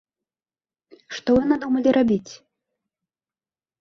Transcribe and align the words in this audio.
Што 1.17 1.29
вы 1.37 1.43
надумалі 1.53 1.89
рабіць? 1.99 2.31